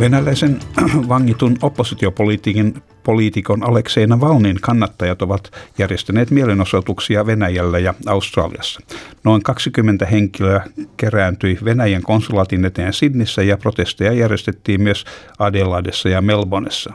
Venäläisen 0.00 0.58
vangitun 1.08 1.56
oppositiopoliitikon 1.62 2.82
poliitikon 3.04 3.68
Aleksei 3.68 4.06
Navalnin 4.06 4.56
kannattajat 4.60 5.22
ovat 5.22 5.50
järjestäneet 5.78 6.30
mielenosoituksia 6.30 7.26
Venäjällä 7.26 7.78
ja 7.78 7.94
Australiassa. 8.06 8.80
Noin 9.24 9.42
20 9.42 10.06
henkilöä 10.06 10.64
kerääntyi 10.96 11.58
Venäjän 11.64 12.02
konsulaatin 12.02 12.64
eteen 12.64 12.92
Sydnissä 12.92 13.42
ja 13.42 13.56
protesteja 13.56 14.12
järjestettiin 14.12 14.82
myös 14.82 15.04
Adelaidessa 15.38 16.08
ja 16.08 16.20
Melbourneessa. 16.20 16.94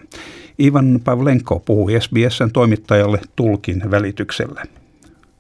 Ivan 0.60 1.00
Pavlenko 1.04 1.60
puhui 1.66 2.02
SBSn 2.02 2.52
toimittajalle 2.54 3.20
tulkin 3.36 3.92
välityksellä. 3.92 4.64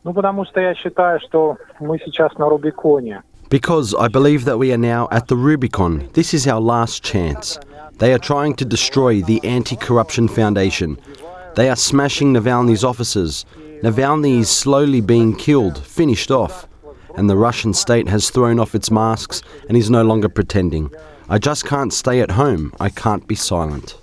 Ну, 0.03 0.13
потому 0.13 0.45
что 0.45 0.59
я 0.59 0.75
считаю, 0.75 1.19
что 1.19 1.57
мы 1.79 1.97
сейчас 1.97 2.37
на 2.37 2.49
Рубиконе. 2.49 3.23
Because 3.50 3.96
I 3.96 4.06
believe 4.06 4.44
that 4.44 4.58
we 4.58 4.72
are 4.72 4.78
now 4.78 5.08
at 5.10 5.26
the 5.26 5.34
Rubicon. 5.34 6.08
This 6.12 6.32
is 6.34 6.46
our 6.46 6.60
last 6.60 7.02
chance. 7.02 7.58
They 7.98 8.14
are 8.14 8.18
trying 8.18 8.54
to 8.54 8.64
destroy 8.64 9.22
the 9.22 9.44
Anti 9.44 9.74
Corruption 9.74 10.28
Foundation. 10.28 10.96
They 11.56 11.68
are 11.68 11.74
smashing 11.74 12.32
Navalny's 12.32 12.84
offices. 12.84 13.44
Navalny 13.82 14.38
is 14.38 14.48
slowly 14.48 15.00
being 15.00 15.34
killed, 15.34 15.84
finished 15.84 16.30
off. 16.30 16.68
And 17.16 17.28
the 17.28 17.36
Russian 17.36 17.74
state 17.74 18.06
has 18.08 18.30
thrown 18.30 18.60
off 18.60 18.76
its 18.76 18.88
masks 18.88 19.42
and 19.68 19.76
is 19.76 19.90
no 19.90 20.04
longer 20.04 20.28
pretending. 20.28 20.92
I 21.28 21.38
just 21.38 21.66
can't 21.66 21.92
stay 21.92 22.20
at 22.20 22.30
home. 22.30 22.72
I 22.78 22.88
can't 22.88 23.26
be 23.26 23.34
silent. 23.34 23.99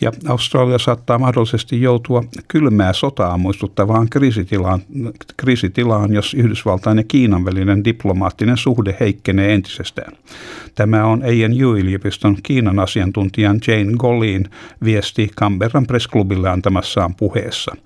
Ja 0.00 0.12
Australia 0.28 0.78
saattaa 0.78 1.18
mahdollisesti 1.18 1.82
joutua 1.82 2.24
kylmää 2.48 2.92
sotaa 2.92 3.38
muistuttavaan 3.38 4.08
kriisitilaan, 4.10 4.80
kriisitilaan, 5.36 6.12
jos 6.12 6.34
Yhdysvaltain 6.34 6.98
ja 6.98 7.04
Kiinan 7.08 7.44
välinen 7.44 7.84
diplomaattinen 7.84 8.56
suhde 8.56 8.96
heikkenee 9.00 9.54
entisestään. 9.54 10.12
Tämä 10.74 11.04
on 11.04 11.22
ANU-yliopiston 11.22 12.36
Kiinan 12.42 12.78
asiantuntijan 12.78 13.60
Jane 13.66 13.92
Gollin 13.98 14.44
viesti 14.84 15.30
Canberran 15.36 15.86
pressklubille 15.86 16.48
antamassaan 16.48 17.14
puheessa. 17.14 17.76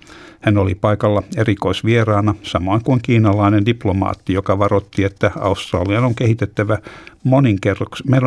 Hän 0.40 0.58
oli 0.58 0.74
paikalla 0.74 1.22
erikoisvieraana, 1.36 2.34
samoin 2.42 2.84
kuin 2.84 3.00
kiinalainen 3.02 3.66
diplomaatti, 3.66 4.33
joka 4.33 4.58
varoitti, 4.58 5.05
että 5.05 5.30
Australian 5.40 6.05
on 6.05 6.14
kehitettävä 6.14 6.78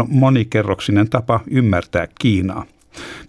monikerroksinen 0.09 1.09
tapa 1.09 1.39
ymmärtää 1.47 2.07
Kiinaa. 2.19 2.65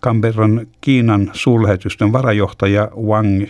Canberran 0.03 0.67
Kiinan 0.81 1.31
suurlähetystön 1.33 2.13
varajohtaja 2.13 2.89
Wang 2.97 3.45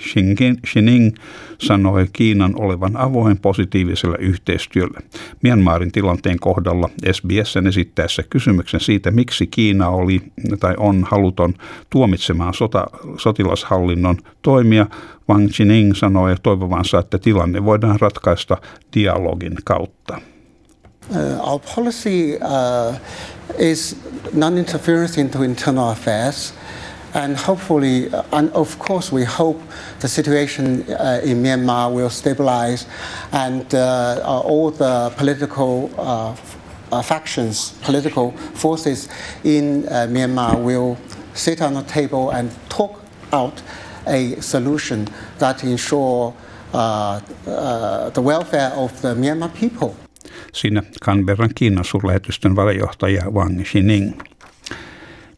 Xining 0.67 1.15
sanoi 1.59 2.07
Kiinan 2.13 2.53
olevan 2.57 2.97
avoin 2.97 3.39
positiiviselle 3.39 4.17
yhteistyölle. 4.21 4.99
Myanmarin 5.43 5.93
tilanteen 5.93 6.39
kohdalla 6.41 6.91
SBSn 7.13 7.67
esittäessä 7.67 8.23
kysymyksen 8.31 8.81
siitä, 8.81 9.11
miksi 9.11 9.47
Kiina 9.47 9.89
oli 9.89 10.23
tai 10.61 10.75
on 10.79 11.07
haluton 11.11 11.55
tuomitsemaan 11.91 12.55
sota, 12.55 12.87
sotilashallinnon 13.17 14.17
toimia, 14.43 14.87
Wang 15.29 15.49
Xining 15.49 15.95
sanoi 15.95 16.37
toivovansa, 16.43 16.99
että 16.99 17.19
tilanne 17.19 17.65
voidaan 17.65 18.01
ratkaista 18.01 18.57
dialogin 18.95 19.57
kautta. 19.65 20.21
Uh, 21.15 21.39
our 21.41 21.61
policy 21.61 22.37
uh, 22.41 22.99
is 23.59 23.95
non-interference 24.33 25.17
into 25.17 25.43
internal 25.43 25.91
affairs, 25.91 26.53
and 27.15 27.37
hopefully, 27.37 28.13
uh, 28.13 28.25
and 28.33 28.51
of 28.55 28.77
course, 28.81 29.13
we 29.13 29.23
hope 29.23 29.61
the 30.01 30.09
situation 30.09 30.83
uh, 30.93 31.21
in 31.23 31.45
Myanmar 31.45 31.95
will 31.95 32.11
stabilize, 32.11 32.87
and 33.31 33.73
uh, 33.73 34.21
all 34.45 34.73
the 34.73 35.13
political 35.17 35.89
factions, 37.05 37.71
political 37.83 38.33
forces 38.55 39.09
in 39.45 39.85
Myanmar 39.85 40.61
will 40.61 40.99
sit 41.35 41.63
on 41.63 41.75
the 41.75 41.83
table 41.85 42.31
and 42.31 42.51
talk 42.69 43.01
out 43.33 43.63
a 44.09 44.41
solution 44.41 45.07
that 45.39 45.63
ensure 45.63 46.35
the 46.73 48.23
welfare 48.23 48.71
of 48.71 49.01
the 49.03 49.15
Myanmar 49.15 49.55
people. 49.55 49.97
Siinä 50.53 50.83
Canberran 51.05 51.51
Kiinan 51.55 51.85
suurlähetystön 51.85 52.57
varajohtaja 52.57 53.31
Wang 53.31 53.63
Xining. 53.63 54.13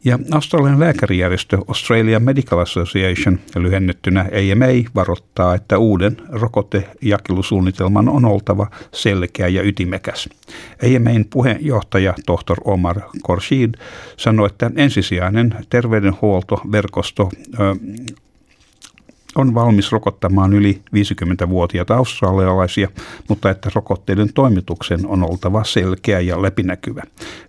Ja 0.03 0.19
Australian 0.31 0.79
lääkärijärjestö 0.79 1.57
Australian 1.67 2.23
Medical 2.23 2.59
Association, 2.59 3.39
lyhennettynä 3.55 4.21
AMA, 4.21 4.89
varoittaa, 4.95 5.55
että 5.55 5.77
uuden 5.77 6.17
rokotejakelusuunnitelman 6.29 8.09
on 8.09 8.25
oltava 8.25 8.67
selkeä 8.91 9.47
ja 9.47 9.63
ytimekäs. 9.63 10.29
AMAin 10.83 11.25
puheenjohtaja 11.25 12.13
tohtor 12.25 12.57
Omar 12.63 13.01
Korshid 13.21 13.73
sanoi, 14.17 14.45
että 14.45 14.71
ensisijainen 14.75 15.55
terveydenhuoltoverkosto 15.69 17.29
on 19.39 19.55
valmis 19.55 19.91
rokottamaan 19.91 20.53
yli 20.53 20.81
50-vuotiaita 20.95 21.95
australialaisia, 21.95 22.89
mutta 23.27 23.49
että 23.49 23.69
rokotteiden 23.75 24.33
toimituksen 24.33 25.07
on 25.07 25.23
oltava 25.23 25.63
selkeä 25.63 26.19
ja 26.19 26.41
läpinäkyvä. 26.41 27.03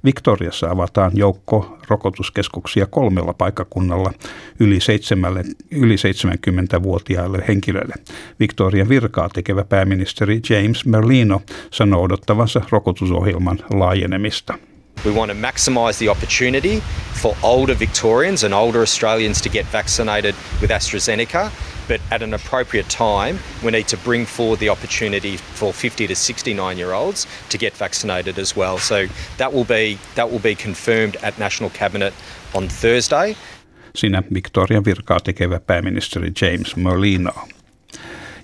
Victoriassa 0.04 0.70
avataan 0.70 1.12
joukko 1.14 1.78
rokotuskeskuksia 1.88 2.86
kolmella 2.86 3.32
paikkakunnalla 3.32 4.12
yli, 4.60 4.80
seitsemälle, 4.80 5.44
yli 5.70 5.96
70-vuotiaille 5.96 7.44
henkilöille. 7.48 7.94
Victorian 8.40 8.88
virkaa 8.88 9.28
tekevä 9.28 9.64
pääministeri 9.64 10.40
James 10.50 10.86
Merlino 10.86 11.42
sanoo 11.70 12.02
odottavansa 12.02 12.60
rokotusohjelman 12.70 13.58
laajenemista. 13.70 14.58
We 15.04 15.12
want 15.12 15.30
to 15.30 15.34
maximise 15.34 15.98
the 15.98 16.10
opportunity 16.10 16.82
for 17.22 17.34
older 17.42 17.74
Victorians 17.78 18.44
and 18.44 18.52
older 18.52 18.80
Australians 18.80 19.42
to 19.42 19.48
get 19.48 19.66
vaccinated 19.72 20.34
with 20.60 20.72
AstraZeneca, 20.72 21.50
but 21.90 22.00
at 22.10 22.22
an 22.22 22.34
appropriate 22.34 22.88
time, 22.88 23.38
we 23.64 23.70
need 23.70 23.88
to 23.88 23.96
bring 23.96 24.26
forward 24.26 24.60
the 24.60 24.70
opportunity 24.70 25.36
for 25.36 25.72
50 25.72 26.06
to 26.06 26.14
69 26.14 26.78
year 26.78 26.92
olds 26.92 27.26
to 27.48 27.58
get 27.58 27.78
vaccinated 27.78 28.38
as 28.38 28.56
well. 28.56 28.78
So 28.78 29.06
that 29.36 29.52
will 29.52 29.64
be 29.64 29.98
that 30.14 30.30
will 30.30 30.42
be 30.42 30.54
confirmed 30.54 31.16
at 31.22 31.38
National 31.38 31.70
Cabinet 31.70 32.14
on 32.54 32.68
Thursday. 32.68 33.36
Siinä 33.94 34.22
Victoria 34.34 34.84
virkaa 34.84 35.20
tekevä 35.20 35.60
pääministeri 35.60 36.32
James 36.42 36.76
Merlino. 36.76 37.32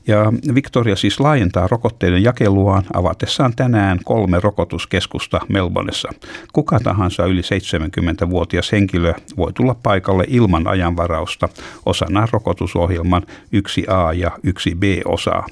Ja 0.06 0.32
Victoria 0.54 0.96
siis 0.96 1.20
laajentaa 1.20 1.68
rokotteiden 1.70 2.22
jakeluaan 2.22 2.84
avatessaan 2.94 3.56
tänään 3.56 3.98
kolme 4.04 4.40
rokotuskeskusta 4.40 5.40
Melbourneissa. 5.48 6.08
Kuka 6.52 6.80
tahansa 6.80 7.24
yli 7.26 7.40
70-vuotias 7.40 8.72
henkilö 8.72 9.14
voi 9.36 9.52
tulla 9.52 9.76
paikalle 9.82 10.24
ilman 10.28 10.66
ajanvarausta 10.66 11.48
osana 11.86 12.28
rokotusohjelman 12.32 13.22
1A 13.56 14.14
ja 14.14 14.30
1B-osaa. 14.46 15.46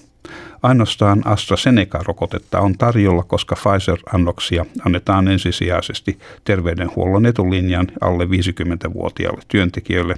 Ainoastaan 0.63 1.23
AstraZeneca-rokotetta 1.27 2.61
on 2.61 2.79
tarjolla, 2.79 3.23
koska 3.23 3.55
Pfizer-annoksia 3.55 4.67
annetaan 4.87 5.29
ensisijaisesti 5.29 6.19
terveydenhuollon 6.45 7.27
etulinjan 7.27 7.87
alle 8.01 8.25
50-vuotiaille 8.25 9.43
työntekijöille 9.49 10.15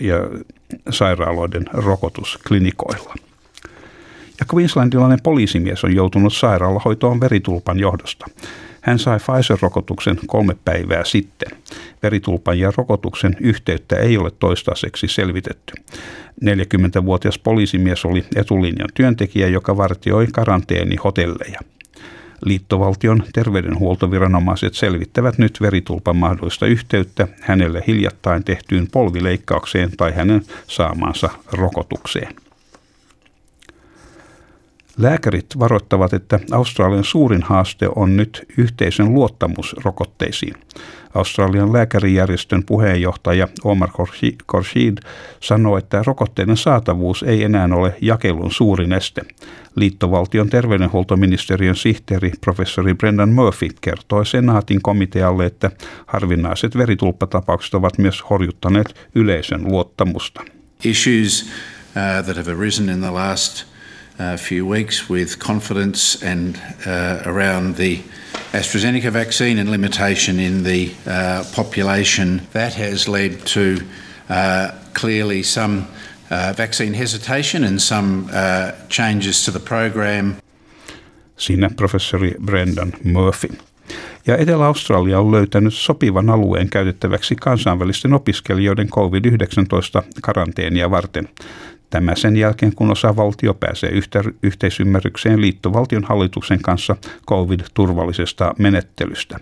ja 0.00 0.16
sairaaloiden 0.90 1.64
rokotusklinikoilla. 1.72 3.14
Ja 4.42 4.46
Queenslandilainen 4.54 5.18
poliisimies 5.22 5.84
on 5.84 5.94
joutunut 5.94 6.32
sairaalahoitoon 6.32 7.20
veritulpan 7.20 7.78
johdosta. 7.78 8.26
Hän 8.80 8.98
sai 8.98 9.18
Pfizer-rokotuksen 9.18 10.18
kolme 10.26 10.56
päivää 10.64 11.04
sitten. 11.04 11.58
Veritulpan 12.02 12.58
ja 12.58 12.72
rokotuksen 12.76 13.36
yhteyttä 13.40 13.96
ei 13.96 14.18
ole 14.18 14.30
toistaiseksi 14.30 15.08
selvitetty. 15.08 15.72
40-vuotias 16.44 17.38
poliisimies 17.38 18.04
oli 18.04 18.24
etulinjan 18.36 18.88
työntekijä, 18.94 19.48
joka 19.48 19.76
vartioi 19.76 20.26
karanteenihotelleja. 20.32 21.60
Liittovaltion 22.44 23.22
terveydenhuoltoviranomaiset 23.32 24.74
selvittävät 24.74 25.38
nyt 25.38 25.58
veritulpan 25.60 26.16
mahdollista 26.16 26.66
yhteyttä 26.66 27.28
hänelle 27.40 27.82
hiljattain 27.86 28.44
tehtyyn 28.44 28.88
polvileikkaukseen 28.92 29.90
tai 29.96 30.12
hänen 30.12 30.42
saamaansa 30.66 31.30
rokotukseen. 31.52 32.34
Lääkärit 34.98 35.46
varoittavat, 35.58 36.12
että 36.12 36.40
Australian 36.50 37.04
suurin 37.04 37.42
haaste 37.42 37.88
on 37.96 38.16
nyt 38.16 38.46
yhteisön 38.58 39.14
luottamus 39.14 39.76
rokotteisiin. 39.84 40.54
Australian 41.14 41.72
lääkärijärjestön 41.72 42.64
puheenjohtaja 42.64 43.48
Omar 43.64 43.90
Khorshid 44.46 44.98
sanoi, 45.40 45.78
että 45.78 46.02
rokotteiden 46.06 46.56
saatavuus 46.56 47.22
ei 47.22 47.42
enää 47.42 47.68
ole 47.72 47.96
jakelun 48.00 48.52
suurin 48.52 48.92
este. 48.92 49.22
Liittovaltion 49.76 50.50
terveydenhuoltoministeriön 50.50 51.76
sihteeri 51.76 52.32
professori 52.40 52.94
Brendan 52.94 53.28
Murphy 53.28 53.68
kertoi 53.80 54.26
senaatin 54.26 54.82
komitealle, 54.82 55.46
että 55.46 55.70
harvinaiset 56.06 56.76
veritulppatapaukset 56.76 57.74
ovat 57.74 57.98
myös 57.98 58.24
horjuttaneet 58.30 59.10
yleisön 59.14 59.64
luottamusta. 59.64 60.42
Issues 60.84 61.42
uh, 61.42 62.24
that 62.24 62.36
have 62.36 62.52
arisen 62.52 62.88
in 62.88 63.00
the 63.00 63.10
last 63.10 63.71
few 64.36 64.66
weeks 64.66 65.10
with 65.10 65.38
confidence 65.38 66.26
and 66.26 66.56
uh, 66.86 67.22
around 67.26 67.76
the 67.76 67.98
AstraZeneca 68.52 69.10
vaccine 69.10 69.60
and 69.60 69.70
limitation 69.70 70.38
in 70.38 70.64
the 70.64 70.90
uh, 71.06 71.44
population. 71.54 72.40
That 72.52 72.74
has 72.74 73.08
led 73.08 73.46
to 73.46 73.76
uh, 74.28 74.70
clearly 75.00 75.42
some 75.42 75.86
uh, 76.30 76.52
vaccine 76.56 76.94
hesitation 76.94 77.64
and 77.64 77.80
some 77.80 78.28
uh, 78.32 78.70
changes 78.88 79.44
to 79.44 79.52
the 79.52 79.60
program. 79.60 80.34
Siinä 81.36 81.70
professori 81.76 82.34
Brendan 82.44 82.92
Murphy. 83.04 83.48
Ja 84.26 84.36
Etelä-Australia 84.36 85.20
on 85.20 85.32
löytänyt 85.32 85.74
sopivan 85.74 86.30
alueen 86.30 86.70
käytettäväksi 86.70 87.36
kansainvälisten 87.36 88.12
opiskelijoiden 88.12 88.88
COVID-19 88.88 90.02
karanteenia 90.22 90.90
varten. 90.90 91.28
Tämä 91.92 92.14
sen 92.14 92.36
jälkeen, 92.36 92.74
kun 92.74 92.90
osavaltio 92.90 93.54
pääsee 93.54 93.90
yhteisymmärrykseen 94.42 95.40
liittovaltion 95.40 96.04
hallituksen 96.04 96.62
kanssa 96.62 96.96
COVID-turvallisesta 97.28 98.54
menettelystä. 98.58 99.40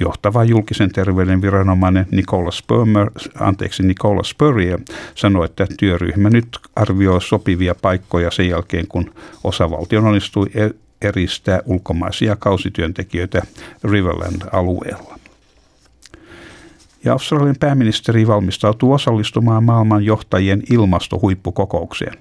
Johtava 0.00 0.44
julkisen 0.44 0.92
terveyden 0.92 1.42
viranomainen 1.42 2.06
Nicola, 2.10 2.50
Spurmer, 2.50 3.10
anteeksi, 3.40 3.82
Nicola 3.82 4.22
Spurrier 4.22 4.80
sanoi, 5.14 5.44
että 5.44 5.66
työryhmä 5.78 6.30
nyt 6.30 6.58
arvioi 6.76 7.22
sopivia 7.22 7.74
paikkoja 7.82 8.30
sen 8.30 8.48
jälkeen, 8.48 8.86
kun 8.88 9.14
osavaltio 9.44 10.00
onnistui 10.00 10.46
e- 10.54 11.06
eristää 11.08 11.60
ulkomaisia 11.66 12.36
kausityöntekijöitä 12.36 13.42
Riverland-alueella. 13.84 15.21
Ja 17.04 17.12
Australian 17.12 17.56
pääministeri 17.60 18.26
valmistautuu 18.26 18.92
osallistumaan 18.92 19.64
maailman 19.64 20.04
johtajien 20.04 20.62
ilmastohuippukokoukseen. 20.70 22.14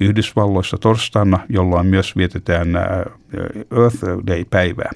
Yhdysvalloissa 0.00 0.78
torstaina, 0.78 1.38
jolloin 1.48 1.86
myös 1.86 2.16
vietetään 2.16 2.68
Earth 3.78 4.04
Day-päivää. 4.26 4.90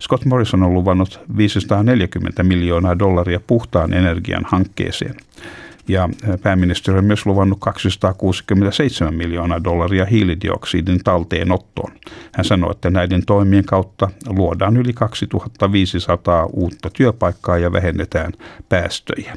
Scott 0.00 0.24
Morrison 0.24 0.62
on 0.62 0.74
luvannut 0.74 1.20
540 1.36 2.42
miljoonaa 2.42 2.98
dollaria 2.98 3.40
puhtaan 3.46 3.92
energian 3.92 4.44
hankkeeseen 4.48 5.14
ja 5.88 6.08
pääministeri 6.42 6.98
on 6.98 7.04
myös 7.04 7.26
luvannut 7.26 7.58
267 7.60 9.14
miljoonaa 9.14 9.64
dollaria 9.64 10.04
hiilidioksidin 10.04 11.04
talteenottoon. 11.04 11.92
Hän 12.32 12.44
sanoi, 12.44 12.70
että 12.70 12.90
näiden 12.90 13.26
toimien 13.26 13.64
kautta 13.64 14.10
luodaan 14.26 14.76
yli 14.76 14.92
2500 14.92 16.46
uutta 16.46 16.90
työpaikkaa 16.90 17.58
ja 17.58 17.72
vähennetään 17.72 18.32
päästöjä. 18.68 19.36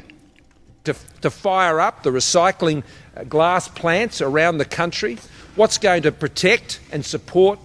To, 0.84 0.92
to 1.20 1.30
fire 1.30 1.88
up 1.88 2.02
the 2.02 2.10
recycling 2.10 2.82
glass 3.28 3.72
plants 3.80 4.22
around 4.22 4.64
the 4.64 4.76
country, 4.76 5.16
what's 5.58 5.80
going 5.80 6.02
to 6.02 6.12
protect 6.12 6.80
and 6.94 7.02
support 7.02 7.60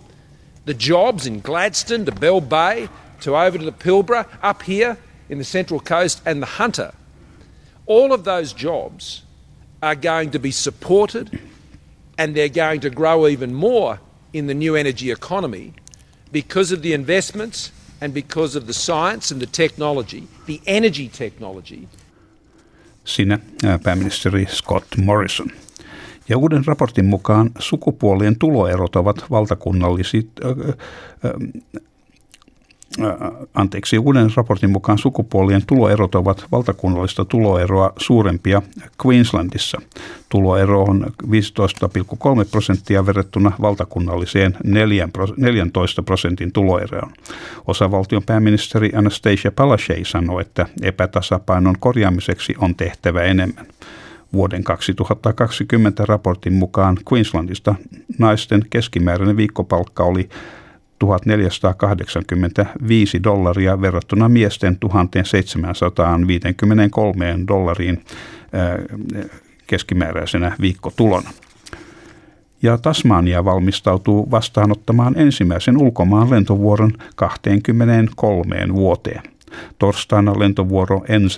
the 0.65 0.75
jobs 0.89 1.27
in 1.27 1.41
Gladstone 1.43 2.05
to 2.05 2.11
Bell 2.11 2.41
Bay 2.41 2.87
to 3.23 3.31
over 3.31 3.59
to 3.59 3.71
the 3.71 3.83
Pilbara, 3.83 4.25
up 4.49 4.61
here 4.67 4.97
in 5.29 5.37
the 5.37 5.45
Central 5.45 5.79
Coast 5.79 6.21
and 6.27 6.41
the 6.41 6.63
Hunter– 6.63 6.91
all 7.87 8.13
of 8.13 8.23
those 8.23 8.53
jobs 8.53 9.23
are 9.81 9.95
going 9.95 10.31
to 10.31 10.39
be 10.39 10.51
supported 10.51 11.39
and 12.17 12.33
they're 12.35 12.49
going 12.49 12.81
to 12.81 12.89
grow 12.89 13.27
even 13.27 13.53
more 13.53 13.97
in 14.33 14.47
the 14.47 14.53
new 14.53 14.75
energy 14.75 15.11
economy 15.11 15.73
because 16.31 16.75
of 16.75 16.81
the 16.81 16.93
investments 16.93 17.71
and 18.01 18.13
because 18.13 18.55
of 18.55 18.65
the 18.65 18.73
science 18.73 19.33
and 19.33 19.41
the 19.41 19.47
technology, 19.47 20.27
the 20.45 20.61
energy 20.65 21.09
technology. 21.09 21.87
Sinä 23.05 23.39
pääministeri 23.83 24.45
Scott 24.49 24.85
Morrison. 24.97 25.51
Ja 26.29 26.37
uuden 26.37 26.65
raportin 26.65 27.05
mukaan 27.05 27.51
sukupuolien 27.59 28.39
tuloerot 28.39 28.95
ovat 28.95 29.25
valtakunnalliset, 29.31 30.27
anteeksi, 33.53 33.97
uuden 33.97 34.29
raportin 34.35 34.69
mukaan 34.69 34.97
sukupuolien 34.97 35.61
tuloerot 35.67 36.15
ovat 36.15 36.45
valtakunnallista 36.51 37.25
tuloeroa 37.25 37.93
suurempia 37.97 38.61
Queenslandissa. 39.05 39.81
Tuloero 40.29 40.83
on 40.83 41.05
15,3 41.23 41.31
prosenttia 42.51 43.05
verrattuna 43.05 43.51
valtakunnalliseen 43.61 44.57
14 45.37 46.03
prosentin 46.03 46.51
tuloeroon. 46.51 47.11
Osavaltion 47.67 48.23
pääministeri 48.23 48.91
Anastasia 48.95 49.51
Palaszczuk 49.51 50.05
sanoi, 50.05 50.41
että 50.41 50.65
epätasapainon 50.81 51.75
korjaamiseksi 51.79 52.55
on 52.57 52.75
tehtävä 52.75 53.23
enemmän. 53.23 53.65
Vuoden 54.33 54.63
2020 54.63 56.05
raportin 56.05 56.53
mukaan 56.53 56.97
Queenslandista 57.11 57.75
naisten 58.19 58.65
keskimääräinen 58.69 59.37
viikkopalkka 59.37 60.03
oli 60.03 60.29
1485 60.99 63.23
dollaria 63.23 63.81
verrattuna 63.81 64.29
miesten 64.29 64.77
1753 64.79 67.35
dollariin 67.47 68.03
keskimääräisenä 69.67 70.55
viikkotulona. 70.61 71.29
Ja 72.61 72.77
Tasmania 72.77 73.45
valmistautuu 73.45 74.31
vastaanottamaan 74.31 75.17
ensimmäisen 75.17 75.81
ulkomaan 75.81 76.29
lentovuoron 76.29 76.91
23 77.15 78.55
vuoteen. 78.73 79.21
Torstaina 79.79 80.39
lentovuoro 80.39 81.03
NZ 81.19 81.37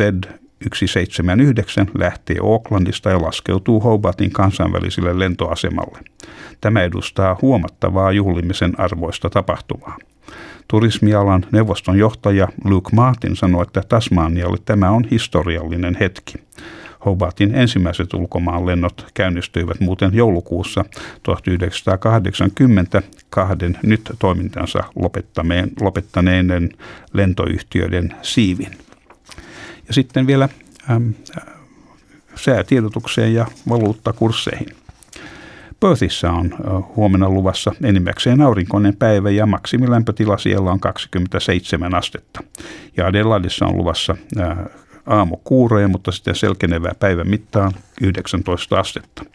179 0.63 1.87
lähtee 1.97 2.35
Aucklandista 2.43 3.09
ja 3.09 3.21
laskeutuu 3.21 3.79
Hobartin 3.79 4.31
kansainväliselle 4.31 5.19
lentoasemalle. 5.19 5.99
Tämä 6.61 6.83
edustaa 6.83 7.37
huomattavaa 7.41 8.11
juhlimisen 8.11 8.79
arvoista 8.79 9.29
tapahtumaa. 9.29 9.97
Turismialan 10.67 11.45
neuvoston 11.51 11.97
johtaja 11.97 12.47
Luke 12.63 12.89
Martin 12.93 13.35
sanoi, 13.35 13.63
että 13.63 13.81
Tasmanialle 13.89 14.57
tämä 14.65 14.91
on 14.91 15.05
historiallinen 15.11 15.97
hetki. 15.99 16.33
Hobartin 17.05 17.55
ensimmäiset 17.55 18.13
ulkomaanlennot 18.13 19.07
käynnistyivät 19.13 19.79
muuten 19.79 20.13
joulukuussa 20.13 20.85
1980 21.23 23.01
kahden 23.29 23.77
nyt 23.83 24.11
toimintansa 24.19 24.83
lopettaneiden 25.79 26.69
lentoyhtiöiden 27.13 28.15
siivin. 28.21 28.86
Ja 29.87 29.93
sitten 29.93 30.27
vielä 30.27 30.49
äm, 30.89 31.13
säätiedotukseen 32.35 33.33
ja 33.33 33.45
valuuttakursseihin. 33.69 34.67
Perthissä 35.79 36.31
on 36.31 36.55
huomenna 36.95 37.29
luvassa 37.29 37.71
enimmäkseen 37.83 38.41
aurinkoinen 38.41 38.95
päivä 38.95 39.29
ja 39.29 39.45
maksimilämpötila 39.45 40.37
siellä 40.37 40.71
on 40.71 40.79
27 40.79 41.95
astetta. 41.95 42.43
Ja 42.97 43.07
Adelaidissa 43.07 43.65
on 43.65 43.77
luvassa 43.77 44.17
aamukuuroja, 45.05 45.87
mutta 45.87 46.11
sitten 46.11 46.35
selkenevää 46.35 46.93
päivän 46.99 47.29
mittaan 47.29 47.71
19 48.01 48.79
astetta. 48.79 49.25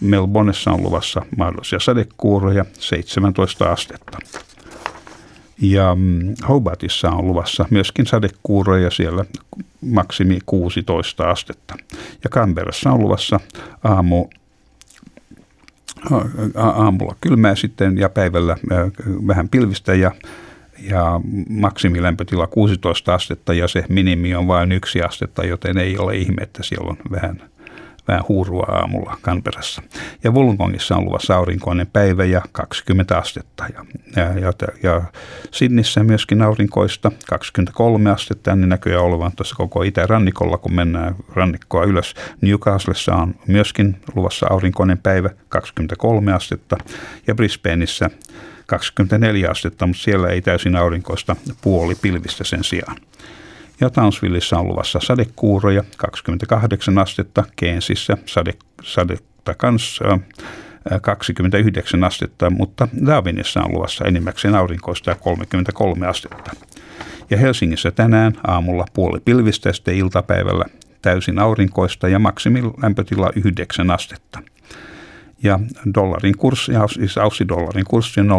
Melbourneissa 0.00 0.70
on 0.70 0.82
luvassa 0.82 1.22
mahdollisia 1.36 1.80
sadekuuroja 1.80 2.64
17 2.78 3.72
astetta. 3.72 4.18
Ja 5.62 5.94
mm, 5.94 6.34
Hobartissa 6.48 7.10
on 7.10 7.26
luvassa 7.26 7.66
myöskin 7.70 8.06
sadekuuroja 8.06 8.90
siellä 8.90 9.24
maksimi 9.80 10.38
16 10.46 11.30
astetta. 11.30 11.74
Ja 12.24 12.30
Canberrassa 12.30 12.90
on 12.90 13.00
luvassa 13.00 13.40
aamu 13.84 14.26
aamulla 16.56 17.16
kylmää 17.20 17.54
sitten 17.54 17.98
ja 17.98 18.08
päivällä 18.08 18.56
vähän 19.26 19.48
pilvistä 19.48 19.94
ja, 19.94 20.12
ja 20.90 21.20
maksimilämpötila 21.48 22.46
16 22.46 23.14
astetta 23.14 23.54
ja 23.54 23.68
se 23.68 23.84
minimi 23.88 24.34
on 24.34 24.46
vain 24.46 24.72
yksi 24.72 25.02
astetta, 25.02 25.44
joten 25.44 25.78
ei 25.78 25.98
ole 25.98 26.16
ihme, 26.16 26.42
että 26.42 26.62
siellä 26.62 26.90
on 26.90 26.96
vähän 27.10 27.42
vähän 28.08 28.24
huurua 28.28 28.64
aamulla 28.68 29.18
Canberrassa. 29.22 29.82
Ja 30.24 30.30
Wollongongissa 30.30 30.96
on 30.96 31.04
luvassa 31.04 31.36
aurinkoinen 31.36 31.86
päivä 31.86 32.24
ja 32.24 32.42
20 32.52 33.18
astetta. 33.18 33.64
Ja, 33.74 33.84
ja, 34.22 34.40
ja, 34.40 34.52
ja 34.82 35.02
Sydnissä 35.50 36.04
myöskin 36.04 36.42
aurinkoista 36.42 37.12
23 37.28 38.10
astetta, 38.10 38.50
ja 38.50 38.56
niin 38.56 38.68
näköjään 38.68 39.04
olevan 39.04 39.32
tuossa 39.36 39.56
koko 39.56 39.82
itärannikolla, 39.82 40.58
kun 40.58 40.74
mennään 40.74 41.16
rannikkoa 41.32 41.84
ylös. 41.84 42.14
Newcastlessa 42.40 43.14
on 43.14 43.34
myöskin 43.46 44.00
luvassa 44.14 44.46
aurinkoinen 44.50 44.98
päivä 44.98 45.30
23 45.48 46.32
astetta, 46.32 46.76
ja 47.26 47.34
Brisbaneissa 47.34 48.10
24 48.66 49.50
astetta, 49.50 49.86
mutta 49.86 50.02
siellä 50.02 50.28
ei 50.28 50.42
täysin 50.42 50.76
aurinkoista 50.76 51.36
puoli 51.62 51.94
pilvistä 51.94 52.44
sen 52.44 52.64
sijaan. 52.64 52.96
Ja 53.82 53.90
Townsvilleissa 53.90 54.58
on 54.58 54.68
luvassa 54.68 55.00
sadekuuroja 55.02 55.84
28 55.96 56.98
astetta, 56.98 57.44
Keensissä 57.56 58.16
sade, 58.26 58.52
sadetta 58.82 59.54
kanssa 59.54 60.18
29 61.02 62.04
astetta, 62.04 62.50
mutta 62.50 62.88
Darwinissa 63.06 63.62
on 63.62 63.72
luvassa 63.72 64.04
enimmäkseen 64.04 64.54
aurinkoista 64.54 65.10
ja 65.10 65.14
33 65.14 66.06
astetta. 66.06 66.50
Ja 67.30 67.38
Helsingissä 67.38 67.90
tänään 67.90 68.32
aamulla 68.46 68.84
puoli 68.92 69.20
pilvistä 69.24 69.68
ja 69.68 69.72
sitten 69.72 69.96
iltapäivällä 69.96 70.64
täysin 71.02 71.38
aurinkoista 71.38 72.08
ja 72.08 72.18
maksimilämpötila 72.18 73.30
9 73.36 73.90
astetta 73.90 74.38
ja 75.42 75.60
dollarin 75.94 76.36
kurssi, 76.36 76.72
siis 76.94 77.18
Aussie-dollarin 77.18 77.84
kurssi 77.84 78.20
on 78.20 78.30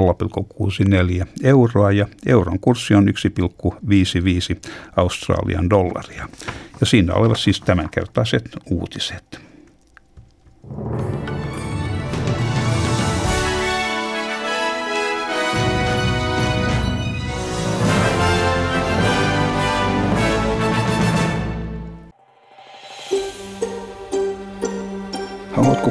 0,64 1.22 1.28
euroa 1.44 1.92
ja 1.92 2.08
euron 2.26 2.60
kurssi 2.60 2.96
on 2.96 3.08
1,55 3.08 4.70
Australian 4.96 5.70
dollaria. 5.70 6.30
Ja 6.80 6.86
siinä 6.86 7.14
olivat 7.14 7.40
siis 7.40 7.62
tämänkertaiset 7.62 8.50
uutiset. 8.70 9.40
Haluatko 10.70 11.13